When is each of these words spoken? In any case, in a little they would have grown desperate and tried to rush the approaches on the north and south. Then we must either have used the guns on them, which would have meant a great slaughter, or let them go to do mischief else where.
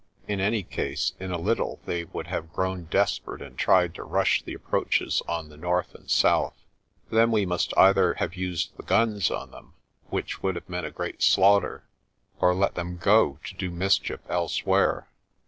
In 0.27 0.39
any 0.39 0.63
case, 0.63 1.13
in 1.19 1.29
a 1.29 1.37
little 1.37 1.79
they 1.85 2.05
would 2.05 2.25
have 2.25 2.51
grown 2.51 2.85
desperate 2.85 3.39
and 3.39 3.55
tried 3.55 3.93
to 3.93 4.03
rush 4.03 4.41
the 4.41 4.55
approaches 4.55 5.21
on 5.27 5.49
the 5.49 5.57
north 5.57 5.93
and 5.93 6.09
south. 6.09 6.55
Then 7.11 7.29
we 7.29 7.45
must 7.45 7.71
either 7.77 8.15
have 8.15 8.33
used 8.35 8.75
the 8.77 8.81
guns 8.81 9.29
on 9.29 9.51
them, 9.51 9.75
which 10.09 10.41
would 10.41 10.55
have 10.55 10.67
meant 10.67 10.87
a 10.87 10.91
great 10.91 11.21
slaughter, 11.21 11.83
or 12.39 12.55
let 12.55 12.73
them 12.73 12.97
go 12.97 13.37
to 13.45 13.53
do 13.53 13.69
mischief 13.69 14.21
else 14.27 14.65
where. 14.65 15.07